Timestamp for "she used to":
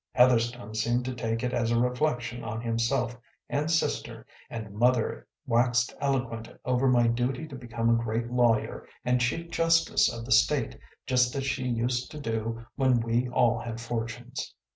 11.45-12.19